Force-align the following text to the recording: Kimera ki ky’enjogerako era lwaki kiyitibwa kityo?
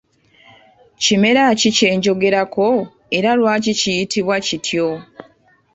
Kimera 1.03 1.43
ki 1.59 1.69
ky’enjogerako 1.75 2.67
era 3.17 3.31
lwaki 3.39 3.73
kiyitibwa 3.79 4.35
kityo? 4.45 4.87